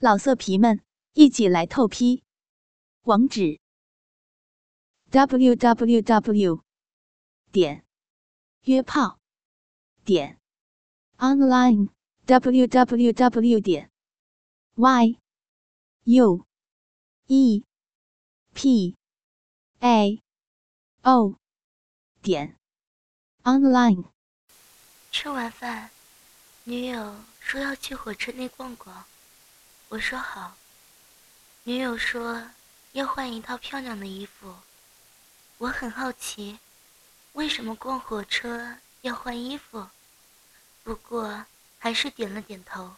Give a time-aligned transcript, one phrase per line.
[0.00, 0.80] 老色皮们，
[1.14, 2.22] 一起来透批！
[3.02, 3.58] 网址
[5.10, 6.62] ：w w w
[7.50, 7.84] 点
[8.62, 9.18] 约炮
[10.04, 10.38] 点
[11.16, 11.88] online
[12.26, 13.90] w w w 点
[14.76, 15.18] y
[16.04, 16.46] u
[17.26, 17.64] e
[18.54, 18.96] p
[19.80, 20.22] a
[21.02, 21.36] o
[22.22, 22.56] 点
[23.42, 24.04] online。
[25.10, 25.90] 吃完饭，
[26.62, 29.07] 女友说要去火车内逛逛。
[29.90, 30.54] 我说好。
[31.62, 32.50] 女友说
[32.92, 34.54] 要换一套漂亮的衣服，
[35.56, 36.58] 我很好奇，
[37.32, 39.88] 为什么逛火车要换衣服？
[40.82, 41.46] 不过
[41.78, 42.96] 还是点了点头。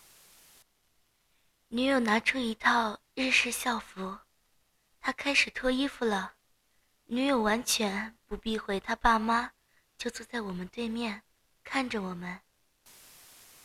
[1.68, 4.18] 女友拿出一套日式校服，
[5.00, 6.32] 她开始脱衣服了。
[7.06, 9.52] 女友完全不避讳她爸妈，
[9.96, 11.22] 就坐在我们对面，
[11.62, 12.40] 看着我们，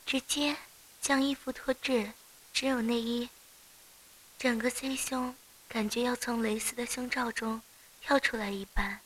[0.06, 0.56] 直接
[1.02, 2.14] 将衣服脱至。
[2.56, 3.30] 只有内衣，
[4.38, 5.36] 整个 C 胸
[5.68, 7.62] 感觉要从蕾丝的胸罩中
[8.00, 9.02] 跳出来一般，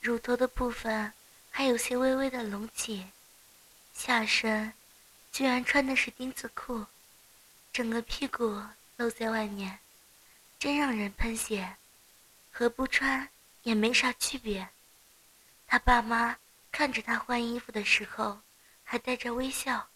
[0.00, 1.12] 乳头的部分
[1.52, 3.12] 还有些微微的隆起，
[3.94, 4.72] 下身
[5.30, 6.86] 居然穿的是丁字裤，
[7.72, 8.60] 整个屁股
[8.96, 9.78] 露在外面，
[10.58, 11.76] 真让人喷血，
[12.50, 13.28] 和不穿
[13.62, 14.68] 也没啥区别。
[15.68, 16.36] 他爸妈
[16.72, 18.40] 看着他换衣服的时候，
[18.82, 19.90] 还带着微笑，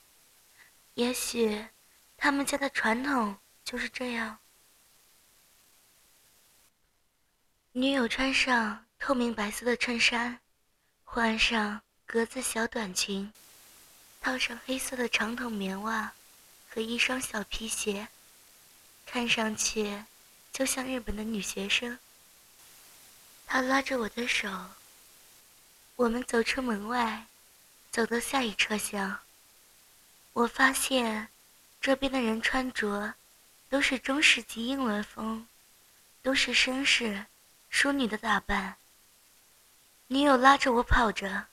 [0.95, 1.67] 也许。
[2.23, 4.39] 他们家的传统就是这样。
[7.73, 10.39] 女友穿上透明白色的衬衫，
[11.03, 13.33] 换上格子小短裙，
[14.21, 16.13] 套上黑色的长筒棉袜
[16.69, 18.07] 和一双小皮鞋，
[19.05, 20.05] 看上去
[20.53, 21.99] 就像日本的女学生。
[23.49, 24.49] 她拉着我的手，
[25.97, 27.27] 我们走出门外，
[27.91, 29.19] 走到下一车厢，
[30.35, 31.32] 我发现。
[31.83, 33.13] 这边的人穿着
[33.69, 35.49] 都是中世纪英伦风，
[36.23, 37.27] 都是绅士、
[37.71, 38.77] 淑女的打扮。
[40.07, 41.49] 女友拉着我跑着，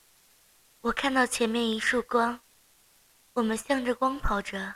[0.82, 2.40] 我看到前面一束光，
[3.34, 4.76] 我们向着光跑着，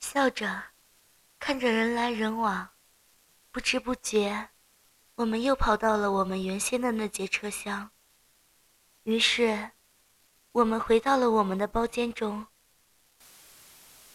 [0.00, 0.64] 笑着，
[1.38, 2.68] 看着人来人往。
[3.52, 4.48] 不知不觉，
[5.14, 7.88] 我们又跑到了我们原先的那节车厢。
[9.04, 9.70] 于是，
[10.50, 12.48] 我们回到了我们的包间中。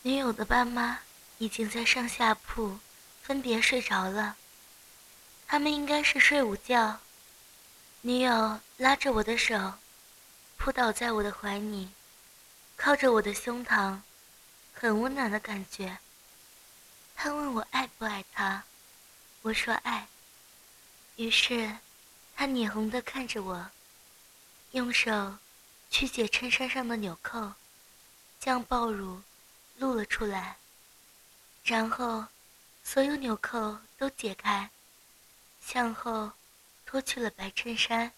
[0.03, 1.00] 女友的爸妈
[1.38, 2.80] 已经在上下铺
[3.22, 4.38] 分别睡着了，
[5.47, 7.00] 他们应该是睡午觉。
[8.02, 9.74] 女友拉着我的手，
[10.56, 11.90] 扑倒在我的怀里，
[12.78, 14.00] 靠着我的胸膛，
[14.72, 15.97] 很温暖的感觉。
[17.16, 18.64] 她问我爱不爱她，
[19.41, 20.08] 我说爱。
[21.18, 21.78] 于是，
[22.35, 23.72] 她脸红的看着我，
[24.72, 25.38] 用手
[25.90, 27.53] 去解衬衫上的纽扣，
[28.40, 29.22] 将抱乳。
[29.77, 30.57] 露了出来，
[31.63, 32.25] 然后
[32.83, 34.69] 所有纽扣都解开，
[35.61, 36.31] 向后
[36.85, 38.11] 脱去了白衬衫，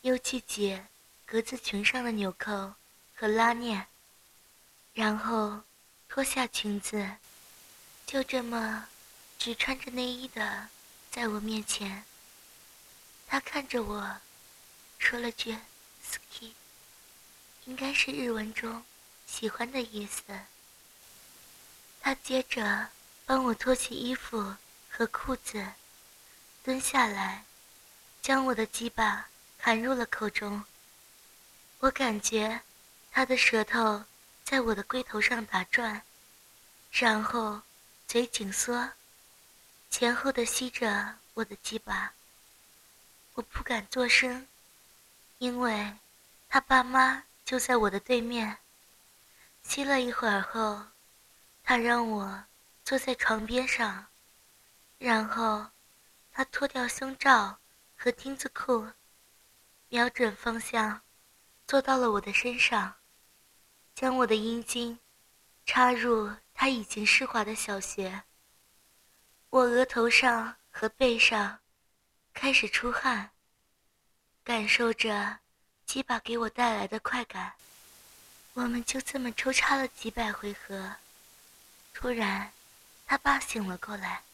[0.00, 0.86] 又去解
[1.24, 2.74] 格子裙上的纽扣
[3.14, 3.86] 和拉链，
[4.94, 5.62] 然后
[6.08, 7.16] 脱下裙子，
[8.04, 8.88] 就这么
[9.38, 10.68] 只穿着内衣的
[11.10, 12.04] 在我面前。
[13.26, 14.16] 他看着我，
[14.98, 15.56] 说了句
[16.02, 16.52] “ski”，
[17.66, 18.82] 应该是日文中。
[19.28, 20.22] 喜欢的意思。
[22.00, 22.88] 他接着
[23.26, 24.56] 帮我脱起衣服
[24.88, 25.64] 和裤子，
[26.64, 27.44] 蹲下来，
[28.22, 29.28] 将我的鸡巴
[29.58, 30.64] 含入了口中。
[31.80, 32.62] 我感觉
[33.12, 34.02] 他的舌头
[34.42, 36.02] 在我的龟头上打转，
[36.90, 37.60] 然后
[38.06, 38.90] 嘴紧缩，
[39.90, 42.14] 前后的吸着我的鸡巴。
[43.34, 44.48] 我不敢作声，
[45.38, 45.92] 因为
[46.48, 48.58] 他爸妈就在我的对面。
[49.68, 50.82] 吸了一会儿后，
[51.62, 52.44] 他让我
[52.86, 54.06] 坐在床边上，
[54.96, 55.66] 然后
[56.32, 57.58] 他脱掉胸罩
[57.94, 58.88] 和丁字裤，
[59.90, 61.02] 瞄准方向，
[61.66, 62.94] 坐到了我的身上，
[63.94, 64.98] 将我的阴茎
[65.66, 68.22] 插入他已经湿滑的小穴。
[69.50, 71.58] 我额头上和背上
[72.32, 73.32] 开始出汗，
[74.42, 75.40] 感受着
[75.84, 77.52] 鸡巴给我带来的快感。
[78.58, 80.96] 我们就这么抽插了几百回合，
[81.94, 82.52] 突然，
[83.06, 84.24] 他爸醒了过来，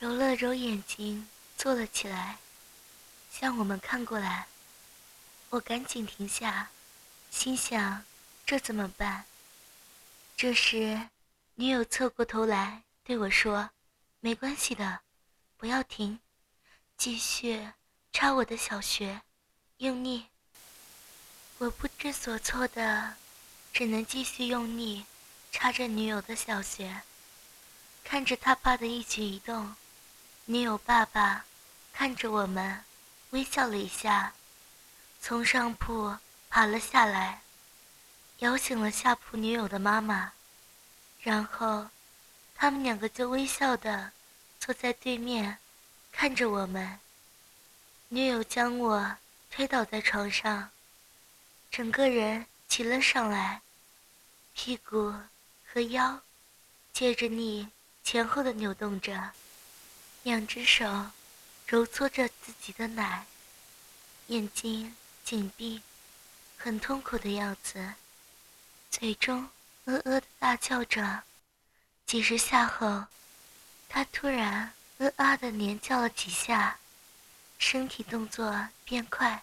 [0.00, 2.38] 揉了揉眼睛，坐了起来，
[3.30, 4.48] 向我们看过来。
[5.50, 6.68] 我赶紧停下，
[7.30, 8.04] 心想：
[8.44, 9.24] 这怎么办？
[10.36, 11.10] 这时，
[11.54, 13.70] 女友侧过头来对我说
[14.18, 15.02] ：“没关系的，
[15.56, 16.18] 不要停，
[16.96, 17.70] 继续
[18.12, 19.22] 插我的小穴，
[19.76, 20.26] 用力。”
[21.58, 23.14] 我不知所措的，
[23.72, 25.06] 只能继续用力
[25.52, 27.02] 插着女友的小穴。
[28.02, 29.74] 看着他爸的一举一动，
[30.46, 31.44] 女友爸爸
[31.92, 32.84] 看着我们，
[33.30, 34.34] 微笑了一下，
[35.20, 36.16] 从上铺
[36.50, 37.40] 爬了下来，
[38.40, 40.32] 摇醒了下铺女友的妈妈，
[41.22, 41.88] 然后
[42.54, 44.12] 他们两个就微笑的
[44.58, 45.58] 坐在对面，
[46.12, 46.98] 看着我们。
[48.08, 49.16] 女友将我
[49.50, 50.70] 推倒在床上，
[51.76, 53.60] 整个人骑了上来，
[54.52, 55.12] 屁股
[55.66, 56.22] 和腰
[56.92, 57.68] 借着你
[58.04, 59.32] 前后的扭动着，
[60.22, 61.10] 两只手
[61.66, 63.26] 揉搓着自己的奶，
[64.28, 64.94] 眼睛
[65.24, 65.82] 紧闭，
[66.56, 67.94] 很痛苦的样子，
[68.88, 69.48] 嘴中
[69.86, 71.24] 呃呃的大叫着。
[72.06, 73.06] 几十下后，
[73.88, 76.78] 他突然呃啊的连叫了几下。
[77.58, 79.42] 身体动作变快，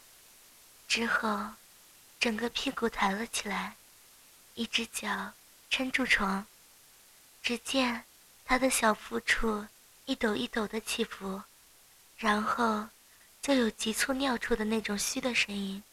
[0.87, 1.49] 之后，
[2.21, 3.75] 整个屁股抬了起来，
[4.53, 5.33] 一只脚
[5.71, 6.45] 撑住床。
[7.41, 8.05] 只见
[8.45, 9.65] 他的小腹处
[10.05, 11.41] 一抖一抖的起伏，
[12.15, 12.87] 然后
[13.41, 15.83] 就有急促尿出的那种虚的声音。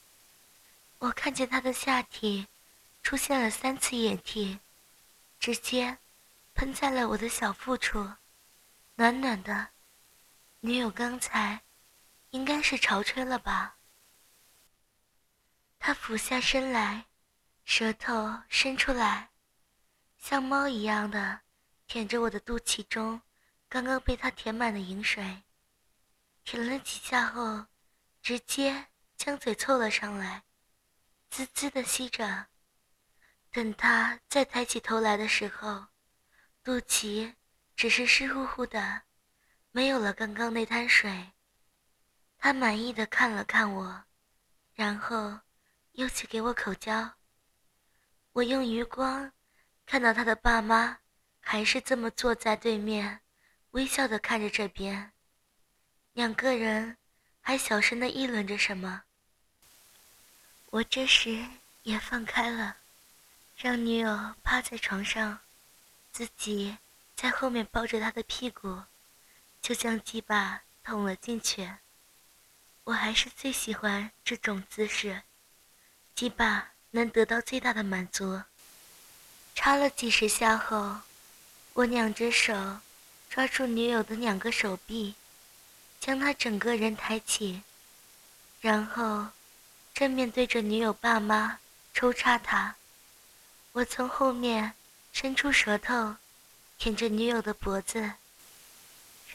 [0.99, 2.47] 我看见他的下体
[3.03, 4.59] 出现了三次液体，
[5.41, 5.97] 直接
[6.55, 8.13] 喷在了我的小腹处，
[8.97, 9.69] 暖暖的。
[10.61, 11.63] 女友刚才。
[12.33, 13.78] 应该是潮吹了吧。
[15.79, 17.07] 他俯下身来，
[17.65, 19.31] 舌头伸出来，
[20.19, 21.41] 像猫一样的
[21.87, 23.21] 舔着我的肚脐中
[23.69, 25.43] 刚刚被他填满的饮水。
[26.45, 27.67] 舔了几下后，
[28.23, 28.87] 直接
[29.17, 30.45] 将嘴凑了上来，
[31.31, 32.47] 滋滋的吸着。
[33.51, 35.87] 等他再抬起头来的时候，
[36.63, 37.35] 肚脐
[37.77, 39.03] 只是湿乎乎的，
[39.71, 41.33] 没有了刚刚那滩水。
[42.39, 44.05] 他满意的看了看我，
[44.75, 45.41] 然后
[45.99, 47.15] 又去给我口交。
[48.33, 49.33] 我用余光
[49.85, 50.99] 看到他的爸妈
[51.41, 53.21] 还是这么坐在对面，
[53.73, 55.11] 微笑的看着这边。
[56.13, 56.97] 两个人
[57.41, 59.03] 还小声的议论着什么。
[60.71, 61.45] 我这时
[61.83, 62.77] 也放开了，
[63.57, 65.41] 让女友趴在床上，
[66.13, 66.79] 自己
[67.17, 68.85] 在后面抱着他的屁股，
[69.61, 71.69] 就将鸡巴捅了进去。
[72.85, 75.23] 我还是最喜欢这种姿势，
[76.19, 78.43] 鸡巴能得到最大的满足。
[79.55, 80.97] 插了几十下后，
[81.75, 82.81] 我两只手
[83.31, 85.15] 抓住女友的两个手臂，
[86.01, 87.63] 将她整个人抬起，
[88.61, 89.29] 然后
[89.95, 91.61] 正面对着女友爸妈
[91.95, 92.75] 抽插她。
[93.71, 94.75] 我从后面
[95.13, 96.17] 伸出舌头，
[96.79, 98.15] 舔着女友的脖子，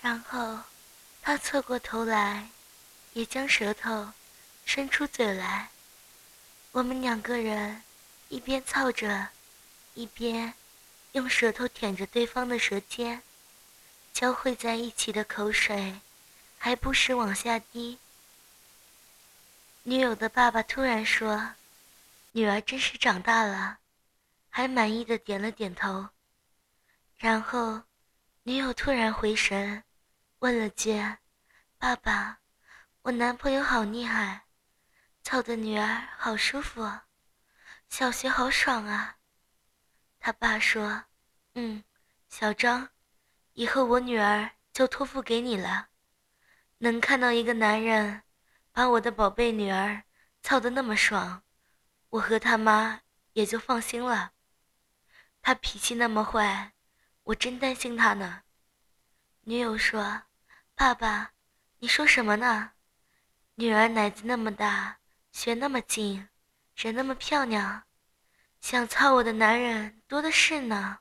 [0.01, 0.59] 然后
[1.21, 2.50] 他侧过头来。
[3.13, 4.12] 也将舌头
[4.65, 5.69] 伸出嘴来，
[6.74, 7.84] 我们两个人
[8.30, 9.28] 一边操着，
[9.94, 10.56] 一边
[11.12, 13.22] 用舌头舔着对方的舌尖，
[14.12, 16.02] 交汇在一起的口水
[16.58, 18.00] 还不时往下滴。
[19.84, 21.54] 女友的爸爸突然说
[22.34, 23.78] ：“女儿真是长大了。”
[24.50, 26.10] 还满意的点了点头。
[27.18, 27.84] 然后，
[28.42, 29.84] 女友突然回神，
[30.40, 31.00] 问了句
[31.78, 32.40] ：“爸爸。”
[33.04, 34.43] 我男朋友好厉害，
[35.24, 37.00] 操的女儿好舒服，
[37.88, 39.18] 小学好爽啊！
[40.20, 41.06] 他爸说
[41.56, 41.81] ：“嗯，
[42.28, 42.90] 小张，
[43.54, 45.88] 以后我女儿就托付给你了。
[46.80, 48.24] 能看到一个男人
[48.74, 50.04] 把我的宝贝女儿
[50.42, 51.42] 操得那么爽，
[52.09, 54.33] 我和他妈也就放心了。
[55.42, 56.74] 他脾气那么坏，
[57.24, 58.44] 我真担心他呢。”
[59.45, 60.24] 女友说
[60.76, 61.31] ：“爸爸，
[61.80, 62.71] 你说什么呢？”
[63.56, 65.00] 女儿奶子那么大，
[65.33, 66.30] 学那么精，
[66.75, 67.83] 人那么漂亮，
[68.61, 70.99] 想操我的男人多的是呢。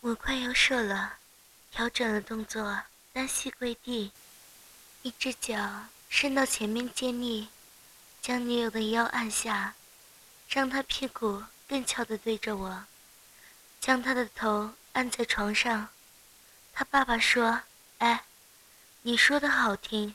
[0.00, 1.18] 我快要射了，
[1.70, 2.82] 调整了动作，
[3.14, 4.12] 单膝跪地，
[5.02, 7.48] 一只脚伸到前面借力，
[8.20, 9.74] 将女友的腰按下，
[10.46, 12.84] 让她屁股更翘的对着我，
[13.80, 15.88] 将她的头按在床上。
[16.74, 17.62] 他爸爸说
[17.98, 18.24] ：“哎，
[19.02, 20.14] 你说的好听。”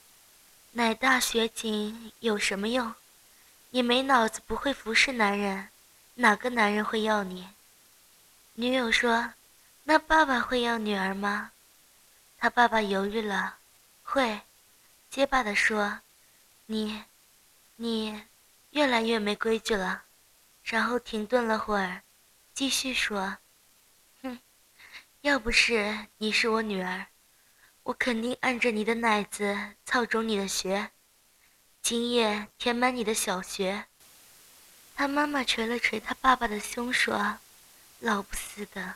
[0.73, 2.93] 奶大血紧有什么用？
[3.71, 5.69] 你没脑子，不会服侍男人，
[6.15, 7.49] 哪个男人会要你？
[8.53, 9.33] 女友说
[9.85, 11.51] ：“那爸爸会要女儿吗？”
[12.37, 13.57] 他爸爸犹豫了，
[14.03, 14.41] 会，
[15.09, 16.01] 结巴的说
[16.67, 17.03] ：“你，
[17.77, 18.23] 你，
[18.69, 20.03] 越来越没规矩了。”
[20.63, 22.03] 然后停顿了会儿，
[22.53, 23.37] 继续说
[24.21, 24.39] ：“哼，
[25.21, 27.07] 要不是你是我女儿。”
[27.89, 30.91] 我肯定按着你的奶子操肿你的穴，
[31.81, 33.85] 今夜填满你的小穴。
[34.95, 37.39] 他妈妈捶了捶他爸爸的胸，说
[37.99, 38.93] ：“老不死的。”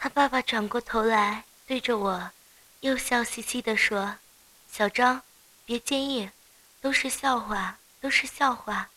[0.00, 2.30] 他爸爸转过头来对着我，
[2.80, 4.16] 又笑嘻嘻地说
[4.72, 5.20] ：“小张，
[5.66, 6.30] 别介意，
[6.80, 8.88] 都是笑话，都是笑话。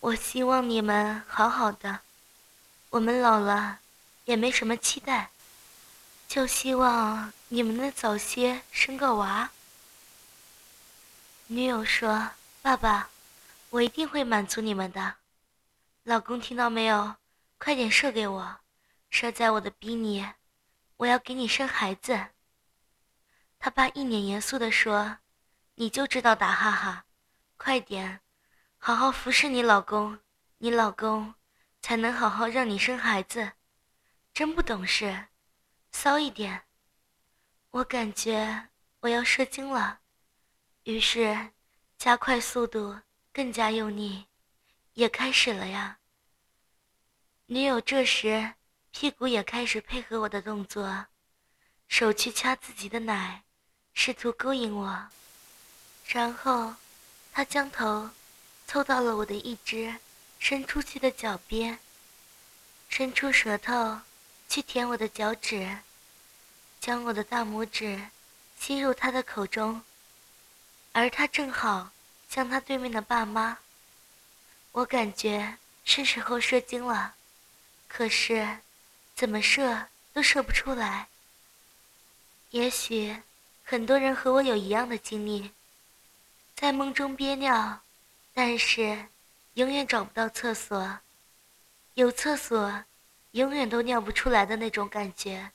[0.00, 2.00] 我希望你们好好的。
[2.90, 3.80] 我们老了，
[4.26, 5.30] 也没什么期待，
[6.28, 9.50] 就希望你们能早些生个娃。”
[11.48, 13.08] 女友说：“爸爸，
[13.70, 15.14] 我一定会满足你们的。
[16.02, 17.16] 老公，听到没有？
[17.56, 18.60] 快点射给我，
[19.08, 20.24] 射在我的逼里，
[20.98, 22.26] 我要给你生孩子。”
[23.58, 25.18] 他爸一脸严肃地说
[25.76, 27.06] ：“你就知道打哈哈，
[27.56, 28.20] 快点，
[28.76, 30.18] 好好服侍你老公，
[30.58, 31.34] 你老公
[31.80, 33.52] 才能好好让你生孩子。
[34.34, 35.26] 真不懂事，
[35.92, 36.62] 骚一点。”
[37.70, 38.68] 我感觉
[39.00, 40.00] 我要射精了。
[40.84, 41.50] 于是，
[41.98, 42.98] 加快速度，
[43.32, 44.26] 更加用力，
[44.94, 45.98] 也开始了呀。
[47.46, 48.54] 女友这时
[48.90, 51.06] 屁股也开始配合我的动作，
[51.88, 53.44] 手去掐自己的奶，
[53.92, 55.08] 试图勾引我。
[56.06, 56.74] 然后，
[57.30, 58.10] 她将头
[58.66, 59.94] 凑到了我的一只
[60.38, 61.78] 伸出去的脚边，
[62.88, 64.00] 伸出舌头
[64.48, 65.78] 去舔我的脚趾，
[66.80, 68.00] 将我的大拇指
[68.58, 69.82] 吸入他的口中。
[70.92, 71.90] 而他正好
[72.28, 73.58] 像他对面的爸妈，
[74.72, 77.14] 我感觉是时候射精了，
[77.86, 78.58] 可是
[79.14, 81.08] 怎么射都射不出来。
[82.50, 83.22] 也许
[83.62, 85.52] 很多人和我有一样的经历，
[86.56, 87.82] 在梦中憋尿，
[88.32, 89.08] 但是
[89.54, 90.98] 永远找不到厕所，
[91.94, 92.84] 有厕所
[93.38, 95.52] 永远都尿不出来的那种感觉。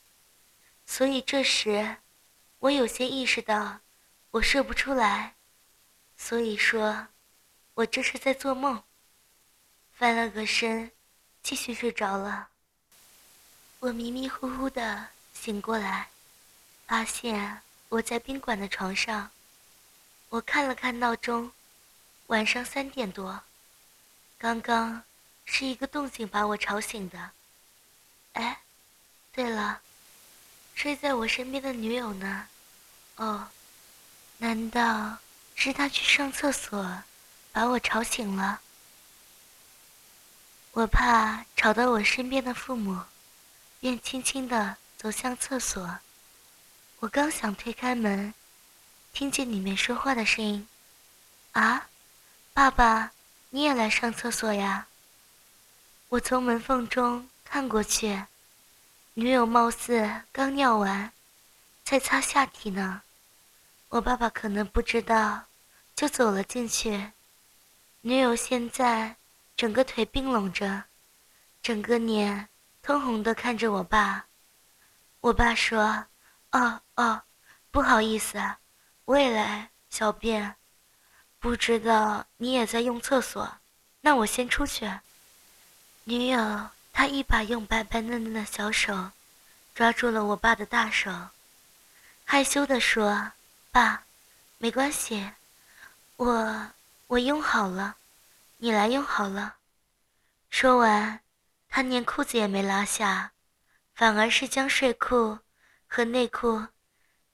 [0.86, 1.98] 所以这时
[2.60, 3.80] 我有些意识到。
[4.34, 5.36] 我射不出来，
[6.18, 7.10] 所以说，
[7.76, 8.82] 我这是在做梦。
[9.94, 10.92] 翻了个身，
[11.44, 12.50] 继续睡着了。
[13.78, 16.10] 我迷迷糊糊的醒过来，
[16.88, 19.30] 发现我在宾馆的床上。
[20.30, 21.52] 我看了看闹钟，
[22.26, 23.40] 晚上三点多。
[24.40, 25.04] 刚刚
[25.46, 27.34] 是一个动静把我吵醒的。
[29.34, 29.82] 对了，
[30.76, 32.48] 睡在我身边的女友呢？
[33.16, 33.50] 哦。
[34.38, 35.18] 难道
[35.56, 37.04] 是她去上厕所，
[37.52, 38.62] 把我吵醒了？
[40.74, 43.02] 我怕吵到我身边的父母，
[43.80, 46.00] 便轻轻地走向厕所。
[47.00, 48.34] 我刚想推开门，
[49.14, 50.68] 听见里面说话的声音
[51.54, 51.90] ：“啊，
[52.54, 53.12] 爸爸，
[53.52, 54.88] 你也来上厕所呀？”
[56.10, 58.24] 我从门缝中看过去，
[59.16, 61.12] 女友貌似刚尿完，
[61.84, 63.04] 在擦下体呢。
[63.90, 65.46] 我爸爸可能不知道，
[65.96, 67.12] 就走了进去。
[68.02, 69.16] 女友现在
[69.56, 70.86] 整个腿并拢着，
[71.62, 72.50] 整个脸
[72.82, 74.26] 通红的看着我爸。
[75.22, 76.08] 我爸说
[76.50, 77.22] ：“哦哦，
[77.70, 78.42] 不好意思，
[79.06, 80.56] 我也来小便。
[81.38, 83.58] 不知道你也在用厕所，
[84.02, 84.92] 那我先出去。”
[86.06, 89.12] 女友他一把用白白嫩嫩的小手
[89.76, 91.12] 抓住了我爸的大手，
[92.24, 93.34] 害羞的说。
[93.72, 94.04] 爸，
[94.60, 95.32] 没关系，
[96.16, 96.72] 我
[97.08, 97.96] 我用好了，
[98.58, 99.56] 你来用好了。
[100.52, 101.20] 说完，
[101.70, 103.32] 他连裤子也没拉下，
[103.96, 105.40] 反而是将睡裤
[105.88, 106.68] 和内裤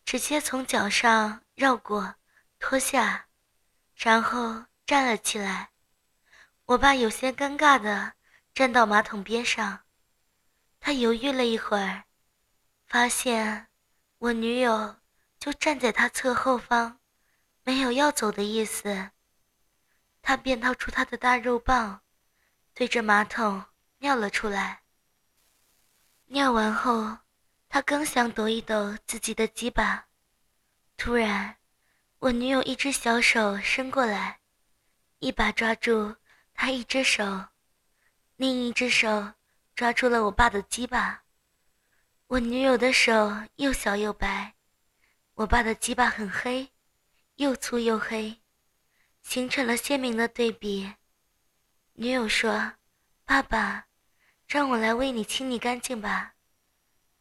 [0.06, 2.16] 直接从脚上绕过
[2.58, 3.26] 脱下，
[3.98, 5.72] 然后站了起来。
[6.68, 8.14] 我爸有些尴尬的
[8.60, 9.86] 站到马桶边上，
[10.82, 12.04] 他犹豫了一会儿，
[12.88, 13.70] 发现
[14.18, 14.98] 我女友。
[15.40, 17.00] 就站在他侧后方，
[17.64, 19.12] 没有要走的意思。
[20.22, 22.02] 他便掏出他的大肉棒，
[22.74, 23.64] 对着马桶
[24.00, 24.82] 尿了出来。
[26.26, 27.20] 尿完后，
[27.70, 30.08] 他刚想抖一抖自己的鸡巴，
[30.98, 31.56] 突然，
[32.18, 34.42] 我女友一只小手伸过来，
[35.20, 36.18] 一把抓住
[36.54, 37.24] 他一只手，
[38.40, 39.34] 另一只手
[39.76, 41.26] 抓住了我爸的鸡巴。
[42.28, 44.56] 我女友的手又小又白。
[45.34, 46.70] 我爸的鸡巴很黑，
[47.36, 48.40] 又粗又黑，
[49.22, 50.94] 形成了鲜明的对比。
[51.96, 52.76] 女友说
[53.28, 53.88] ：“爸爸，
[54.48, 56.36] 让我来为你清理干净吧。”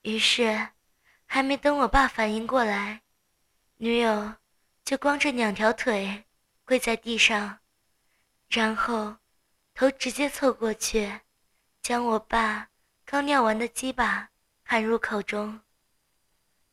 [0.03, 0.69] 于是，
[1.27, 3.03] 还没等我爸反应过来，
[3.79, 4.35] 女友
[4.85, 6.27] 就光着两条腿
[6.65, 7.59] 跪在地上，
[8.49, 9.17] 然后
[9.79, 11.21] 头直接凑过去，
[11.83, 12.69] 将我爸
[13.05, 14.29] 刚尿完的鸡巴
[14.65, 15.61] 含入口中。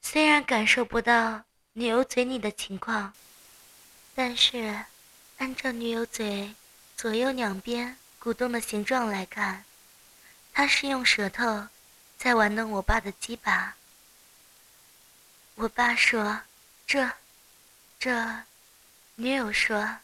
[0.01, 1.43] 虽然感受不到
[1.73, 3.13] 女友嘴里的情况，
[4.15, 4.85] 但是
[5.37, 6.55] 按照女友嘴
[6.97, 9.63] 左右两边鼓动的形状来看，
[10.51, 11.67] 她是用舌头
[12.17, 13.77] 在玩弄我爸的鸡巴。
[15.53, 16.41] 我爸说
[16.87, 17.07] ：“这，
[17.99, 18.41] 这。”
[19.13, 19.99] 女友说：“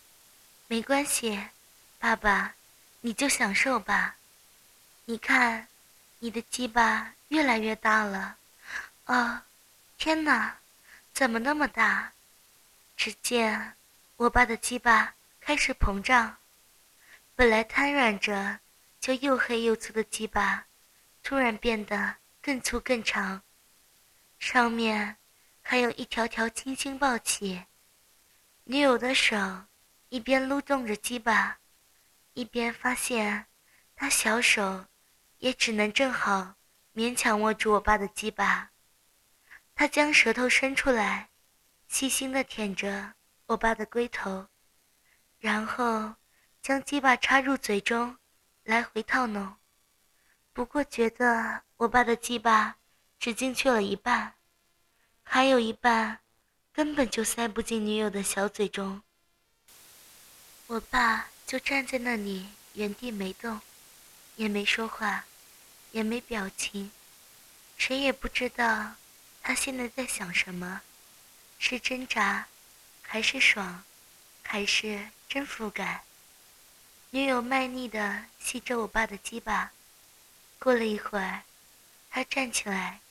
[0.69, 1.47] 没关系，
[1.97, 2.53] 爸爸，
[3.01, 4.15] 你就享受吧。
[5.05, 5.67] 你看，
[6.19, 8.37] 你的鸡巴越来越大了。
[9.05, 9.41] 哦，
[9.97, 10.57] 天哪，
[11.11, 12.13] 怎么那么大？”
[12.95, 13.73] 只见
[14.17, 16.37] 我爸的鸡巴开始膨胀，
[17.35, 18.59] 本来瘫软着
[18.99, 20.67] 就又黑又粗的鸡巴，
[21.23, 23.41] 突然变得更粗更长，
[24.37, 25.17] 上面
[25.63, 27.65] 还有一条条青筋暴起。
[28.65, 29.35] 女友的手
[30.09, 31.57] 一边撸动着鸡巴，
[32.33, 33.47] 一边发现
[33.95, 34.85] 他小手
[35.39, 36.55] 也只能正好
[36.93, 38.71] 勉强握住我爸的鸡巴。
[39.75, 41.29] 他将舌头伸出来。
[41.87, 43.15] 细心的舔着
[43.47, 44.47] 我爸的龟头，
[45.39, 46.15] 然后
[46.61, 48.17] 将鸡巴插入嘴中，
[48.63, 49.57] 来回套弄。
[50.53, 52.77] 不过觉得我爸的鸡巴
[53.19, 54.35] 只进去了一半，
[55.21, 56.21] 还有一半
[56.71, 59.01] 根本就塞不进女友的小嘴中。
[60.67, 63.59] 我爸就站在那里原地没动，
[64.37, 65.25] 也没说话，
[65.91, 66.89] 也没表情，
[67.75, 68.93] 谁也不知道
[69.41, 70.81] 他现在在想什么。
[71.59, 72.47] 是挣扎，
[73.01, 73.83] 还是爽，
[74.43, 76.03] 还是征服感？
[77.09, 79.73] 女友卖力的吸着我爸的鸡巴。
[80.57, 81.43] 过了一会儿，
[82.09, 83.01] 他站起来，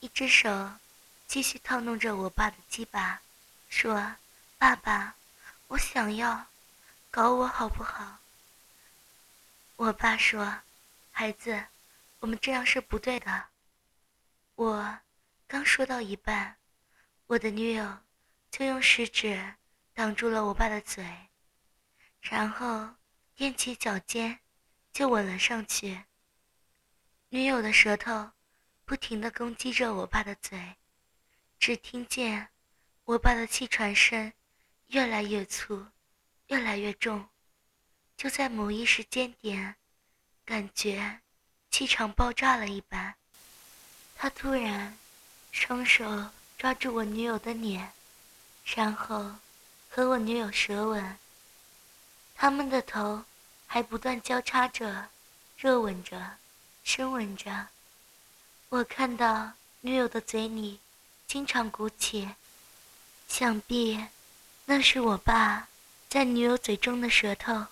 [0.00, 0.70] 一只手
[1.28, 3.20] 继续套弄着我爸的鸡巴，
[3.68, 4.16] 说
[4.56, 5.14] ：“爸爸，
[5.66, 6.46] 我想要，
[7.16, 8.18] 搞我好不好？”
[9.76, 10.60] 我爸说
[11.10, 11.64] ：“孩子，
[12.18, 13.46] 我们这样是不对的。”
[14.54, 14.98] 我
[15.48, 16.58] 刚说到一半。
[17.28, 18.00] 我的女友
[18.50, 19.54] 就用食指
[19.94, 21.02] 挡住了我爸的嘴，
[22.20, 22.90] 然后
[23.38, 24.38] 踮起脚尖
[24.92, 26.04] 就吻了上去。
[27.30, 28.32] 女友的舌头
[28.84, 30.76] 不停地攻击着我爸的嘴，
[31.58, 32.48] 只听见
[33.04, 34.30] 我爸的气喘声
[34.88, 35.86] 越来越粗，
[36.48, 37.28] 越来越重。
[38.16, 39.76] 就在某一时间点，
[40.44, 41.20] 感觉
[41.70, 43.14] 气场爆炸了一般，
[44.16, 44.96] 他突然
[45.52, 46.30] 双手。
[46.58, 47.92] 抓住我女友的脸，
[48.64, 49.30] 然后
[49.90, 51.18] 和我女友舌吻。
[52.34, 53.22] 他们的头
[53.66, 55.10] 还不断交叉着，
[55.58, 56.38] 热吻着，
[56.82, 57.68] 深吻着。
[58.70, 60.80] 我看到女友的嘴里
[61.26, 62.26] 经常鼓起，
[63.28, 64.06] 想必
[64.64, 65.68] 那是我爸
[66.16, 67.66] 在女友嘴中的舌头。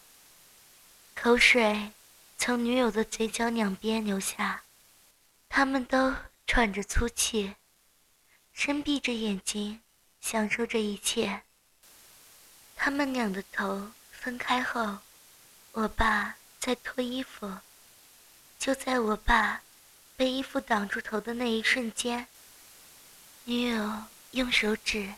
[1.14, 1.92] 口水
[2.36, 4.64] 从女友的嘴角两边流下，
[5.48, 6.14] 他们都
[6.46, 7.54] 喘着粗气。
[8.52, 9.80] 深闭着眼睛，
[10.20, 11.40] 享受这一切。
[12.76, 14.98] 他们俩的头分开后，
[15.72, 17.50] 我爸在脱衣服。
[18.58, 19.62] 就在我爸
[20.18, 22.28] 被衣服挡住头的那一瞬间，
[23.44, 24.02] 女友
[24.32, 25.14] 用手指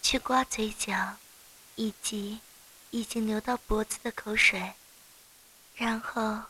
[0.00, 1.18] 去刮嘴角，
[1.74, 2.40] 以及
[2.96, 4.72] 已经流到脖子的口水，
[5.74, 6.42] 然后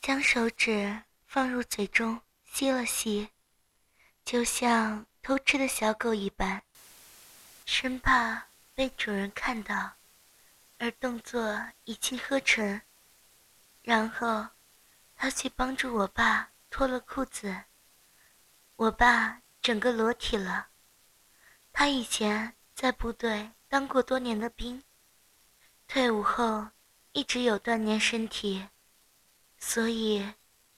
[0.00, 3.28] 将手指放入嘴中吸了吸，
[4.24, 5.06] 就像。
[5.20, 6.62] 偷吃的小狗一般，
[7.66, 9.96] 生怕被主人看到，
[10.78, 12.80] 而动作一气呵成。
[13.82, 14.46] 然后，
[15.14, 17.64] 他去帮助我爸脱了裤子。
[18.76, 20.68] 我爸整个裸体了。
[21.74, 24.82] 他以前在部队当过多年的兵，
[25.88, 26.68] 退伍后
[27.12, 28.68] 一直有锻炼身体，
[29.56, 30.34] 所以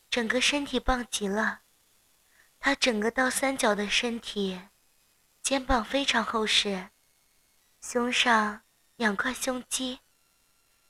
[0.09, 1.63] 整个身体棒极了。
[2.61, 4.61] 他整个倒三角的身体，
[5.43, 6.91] 肩膀非常厚实，
[7.81, 8.63] 胸上
[8.95, 9.99] 两块胸肌，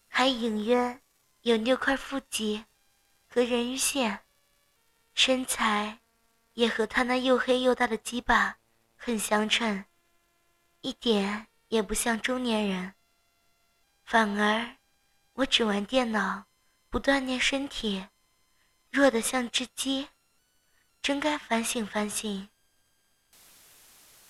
[0.06, 1.00] 还隐约
[1.40, 2.66] 有六块腹肌
[3.26, 4.20] 和人鱼线，
[5.14, 6.00] 身材
[6.52, 8.58] 也和他那又黑又大的鸡巴
[8.96, 9.86] 很相称，
[10.82, 12.94] 一点也不像中年人。
[14.10, 14.74] 反而，
[15.34, 16.42] 我只玩电脑，
[16.88, 18.08] 不锻炼身体，
[18.90, 20.08] 弱得像只鸡。
[21.00, 22.48] 真该反省反省。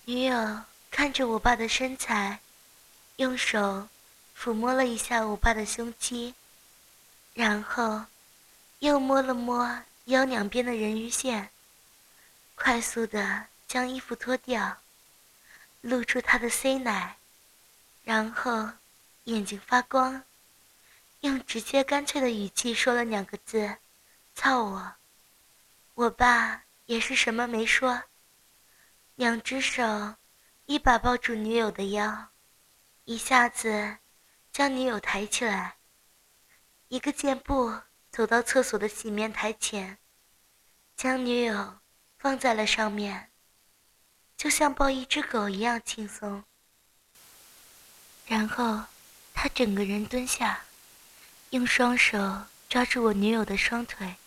[0.05, 2.41] 女友看着我爸的身材，
[3.15, 3.89] 用手
[4.37, 6.35] 抚摸了一下我爸的胸肌，
[7.33, 8.05] 然后
[8.81, 11.49] 又摸了摸腰两边的人鱼线，
[12.53, 14.77] 快速的将衣服脱掉，
[15.81, 17.17] 露出他的 C 奶，
[18.03, 18.69] 然后
[19.25, 20.23] 眼睛发光，
[21.19, 23.77] 用直接干脆的语气说了两个字
[24.33, 24.95] ：“操我。”
[25.93, 28.03] 我爸也是什么没说，
[29.15, 30.15] 两只手
[30.65, 32.29] 一把抱住女友的腰，
[33.05, 33.97] 一下子
[34.51, 35.75] 将女友抬起来，
[36.87, 39.99] 一个箭步走到厕所的洗面台前，
[40.97, 41.79] 将女友
[42.17, 43.29] 放在了上面，
[44.35, 46.43] 就像抱一只狗一样轻松。
[48.25, 48.81] 然后，
[49.43, 50.65] 他整个人蹲下，
[51.49, 54.17] 用双手抓住我女友的双腿，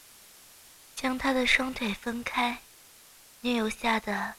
[0.96, 2.58] 将她的双腿分开。
[3.40, 4.34] 女友吓得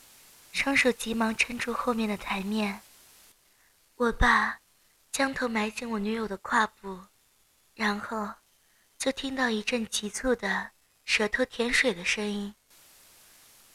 [0.51, 2.81] 双手急忙撑住后面的台面。
[3.95, 4.59] 我爸
[5.13, 7.05] 将头埋进我女友的胯部，
[7.73, 8.33] 然后
[8.99, 10.71] 就听到一阵急促的
[11.05, 12.53] 舌头舔水的声音。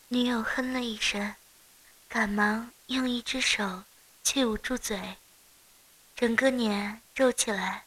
[0.09, 1.35] 女友哼了一声，
[2.11, 3.85] 赶忙用一只手
[4.23, 5.17] 去捂住嘴。
[6.21, 7.87] 整个脸皱起来，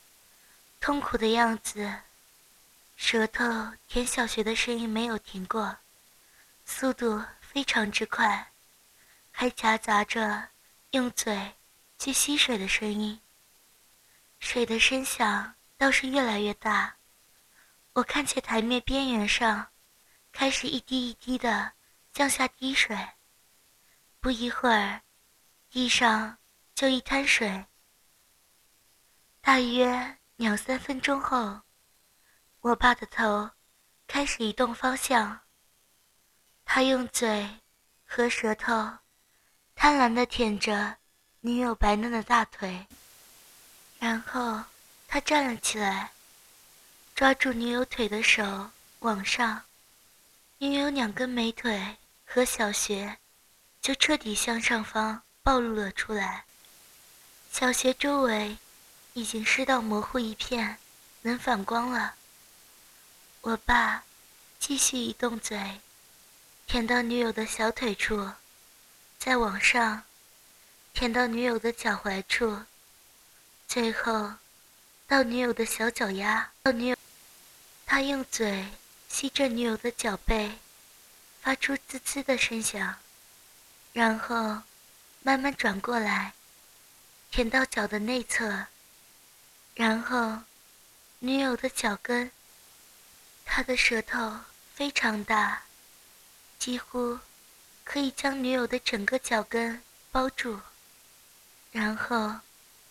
[0.80, 2.00] 痛苦的样子，
[2.96, 3.46] 舌头
[3.88, 5.78] 舔小穴的声音没有停过，
[6.66, 8.52] 速度非常之快，
[9.30, 10.50] 还夹杂着
[10.94, 11.54] 用嘴
[12.00, 13.22] 去吸水的声音。
[14.40, 16.96] 水的声响倒是越来越大，
[17.94, 19.68] 我看见台面边缘上
[20.32, 21.74] 开始一滴一滴的
[22.16, 22.98] 向下滴水，
[24.20, 25.04] 不一会儿，
[25.70, 26.40] 地上
[26.74, 27.64] 就一滩水。
[29.46, 31.60] 大约两三分钟后，
[32.62, 33.52] 我爸的头
[34.08, 35.42] 开始移动方向。
[36.64, 37.60] 他用嘴
[38.06, 39.00] 和舌头
[39.76, 40.96] 贪婪地舔着
[41.42, 42.88] 女友白嫩的大腿，
[44.00, 44.64] 然后
[45.10, 46.14] 他站了起来，
[47.14, 49.62] 抓住女友腿的手往上，
[50.58, 53.20] 女友两根美腿和小穴
[53.82, 56.46] 就彻底向上方暴露了出来，
[57.52, 58.58] 小穴周围。
[59.14, 60.78] 已经湿到模糊一片，
[61.22, 62.16] 能反光了。
[63.42, 64.04] 我爸
[64.60, 65.82] 继续移动嘴，
[66.66, 68.32] 舔到女友的小腿处，
[69.20, 70.04] 再往上
[70.94, 72.64] 舔到女友的脚踝处，
[73.68, 74.34] 最后
[75.06, 76.52] 到女友的小脚丫。
[76.64, 76.98] 到女友，
[77.86, 78.68] 他用嘴
[79.10, 80.58] 吸着女友的脚背，
[81.42, 82.96] 发出滋滋的声响，
[83.92, 84.64] 然后
[85.22, 86.34] 慢慢转过来，
[87.30, 88.66] 舔到脚的内侧。
[89.76, 90.44] 然后，
[91.20, 92.32] 女友的脚跟，
[93.44, 94.40] 他的舌头
[94.76, 95.64] 非常大，
[96.60, 97.20] 几乎
[97.84, 99.82] 可以将女友的整个脚跟
[100.12, 100.60] 包住。
[101.72, 102.40] 然后，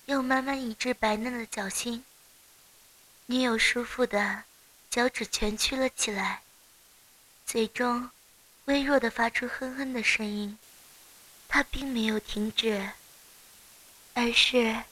[0.07, 2.05] 又慢慢移至白嫩的脚心。
[3.27, 4.43] 女友舒服的
[4.91, 6.43] 脚趾蜷曲了起来，
[7.47, 8.11] 嘴中
[8.65, 10.59] 微弱的发出哼哼的声音。
[11.49, 12.91] 他并没有停止，
[14.15, 14.83] 而是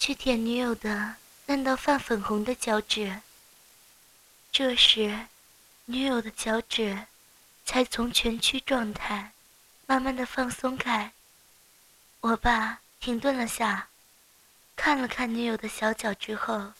[0.00, 1.14] 去舔女友的。
[1.48, 3.22] 嫩到泛粉红的脚趾。
[4.52, 5.28] 这时，
[5.86, 7.06] 女友的脚趾
[7.64, 9.32] 才从蜷曲状态
[9.86, 11.10] 慢慢的放松开。
[12.20, 13.88] 我爸停顿了下，
[14.76, 16.74] 看了看女友的小脚之后，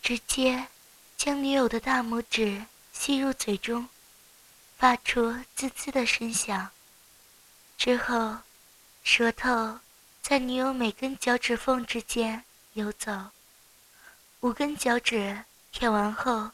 [0.00, 0.68] 直接
[1.16, 3.88] 将女友的大拇指吸入嘴中，
[4.78, 6.70] 发出滋滋的声响。
[7.76, 8.38] 之后，
[9.02, 9.80] 舌头
[10.22, 13.10] 在女友每根脚趾缝之间游走。
[14.44, 16.50] 五根脚趾舔完后，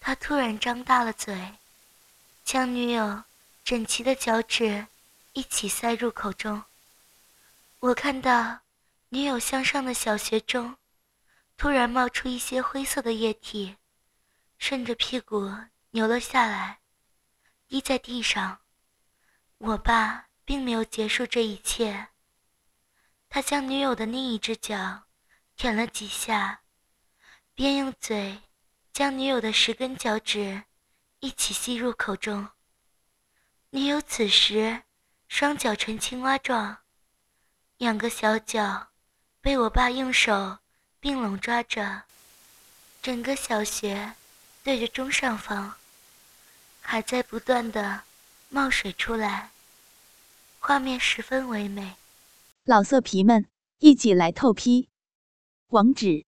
[0.00, 1.52] 他突然张大了嘴，
[2.44, 3.24] 将女友
[3.62, 4.86] 整齐的脚趾
[5.34, 6.64] 一起塞入口中。
[7.80, 8.60] 我看到
[9.10, 10.74] 女友向上的小穴中
[11.58, 13.76] 突然冒出一些灰色的液体，
[14.56, 15.54] 顺着屁股
[15.90, 16.78] 流了下来，
[17.68, 18.60] 滴在地上。
[19.58, 22.08] 我爸并没有结束这一切，
[23.28, 25.02] 他将女友的另一只脚
[25.54, 26.62] 舔了几下。
[27.60, 28.38] 便用嘴
[28.90, 30.62] 将女友的十根脚趾
[31.18, 32.48] 一起吸入口中。
[33.68, 34.84] 女友此时
[35.28, 36.78] 双脚呈青蛙状，
[37.76, 38.88] 两个小脚
[39.42, 40.60] 被我爸用手
[41.00, 42.04] 并拢抓着，
[43.02, 44.14] 整个小穴
[44.64, 45.74] 对着中上方，
[46.80, 48.04] 还在不断的
[48.48, 49.50] 冒水出来，
[50.60, 51.96] 画面十分唯美。
[52.64, 54.88] 老色皮们，一起来透批，
[55.66, 56.29] 网址。